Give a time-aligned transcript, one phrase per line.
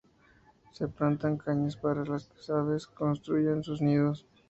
[0.71, 4.25] Se plantan cañas para que las aves construyan sus nidos.